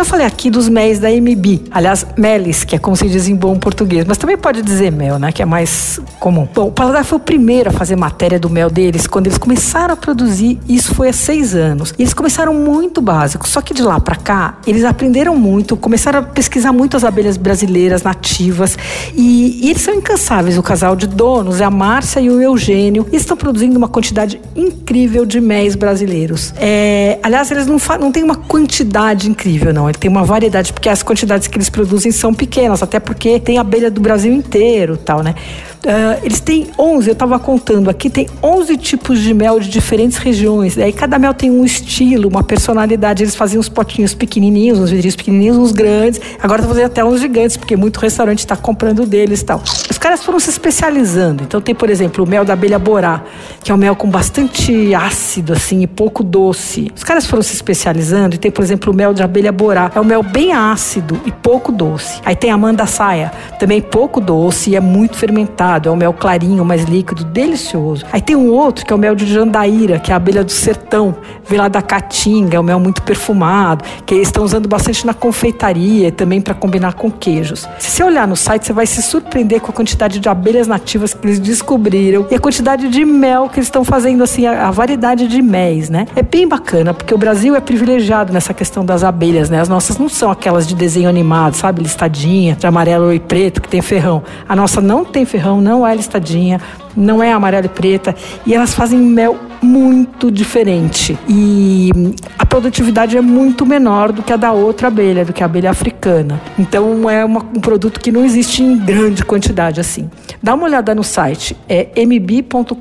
[0.00, 3.36] já falei aqui dos méis da MB, aliás, melis, que é como se diz em
[3.36, 6.48] bom português, mas também pode dizer mel, né, que é mais comum.
[6.54, 9.92] Bom, o Paladar foi o primeiro a fazer matéria do mel deles quando eles começaram
[9.92, 11.92] a produzir, isso foi há seis anos.
[11.98, 16.20] E eles começaram muito básico, só que de lá para cá, eles aprenderam muito, começaram
[16.20, 18.78] a pesquisar muito as abelhas brasileiras nativas.
[19.14, 23.06] E, e eles são incansáveis, o casal de donos é a Márcia e o Eugênio,
[23.12, 26.54] e estão produzindo uma quantidade incrível de méis brasileiros.
[26.56, 30.88] É, aliás, eles não, não têm uma quantidade incrível, não, ele tem uma variedade, porque
[30.88, 35.22] as quantidades que eles produzem são pequenas, até porque tem abelha do Brasil inteiro tal,
[35.22, 35.34] né?
[35.80, 40.18] Uh, eles têm 11, eu estava contando aqui, tem 11 tipos de mel de diferentes
[40.18, 40.76] regiões.
[40.76, 43.22] Aí cada mel tem um estilo, uma personalidade.
[43.22, 46.20] Eles faziam uns potinhos pequenininhos, uns vidrinhos pequenininhos, uns grandes.
[46.42, 49.62] Agora estão fazendo até uns gigantes, porque muito restaurante está comprando deles e tal.
[49.90, 51.44] Os caras foram se especializando.
[51.44, 53.22] Então tem, por exemplo, o mel da abelha borá,
[53.64, 56.92] que é um mel com bastante ácido, assim, e pouco doce.
[56.94, 59.90] Os caras foram se especializando e tem, por exemplo, o mel de abelha borá.
[59.94, 62.20] É um mel bem ácido e pouco doce.
[62.22, 66.12] Aí tem a manda saia, também pouco doce e é muito fermentado é um mel
[66.12, 68.04] clarinho, mais líquido, delicioso.
[68.12, 70.52] Aí tem um outro que é o mel de jandaíra, que é a abelha do
[70.52, 71.14] sertão,
[71.46, 75.14] vem lá da caatinga, é um mel muito perfumado, que eles estão usando bastante na
[75.14, 77.68] confeitaria e também para combinar com queijos.
[77.78, 81.14] Se você olhar no site, você vai se surpreender com a quantidade de abelhas nativas
[81.14, 84.70] que eles descobriram e a quantidade de mel que eles estão fazendo, assim, a, a
[84.70, 86.06] variedade de méis, né?
[86.14, 89.60] É bem bacana, porque o Brasil é privilegiado nessa questão das abelhas, né?
[89.60, 91.82] As nossas não são aquelas de desenho animado, sabe?
[91.82, 94.22] Listadinha, de amarelo e preto, que tem ferrão.
[94.48, 96.60] A nossa não tem ferrão, não é listadinha,
[96.96, 98.14] não é amarela e preta,
[98.46, 101.18] e elas fazem mel muito diferente.
[101.28, 101.90] E
[102.38, 105.70] a produtividade é muito menor do que a da outra abelha, do que a abelha
[105.70, 106.40] africana.
[106.58, 110.10] Então é uma, um produto que não existe em grande quantidade assim.
[110.42, 112.74] Dá uma olhada no site, é mb.com.br.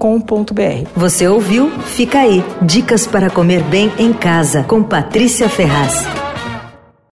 [0.96, 1.70] Você ouviu?
[1.86, 2.44] Fica aí.
[2.62, 6.19] Dicas para comer bem em casa, com Patrícia Ferraz.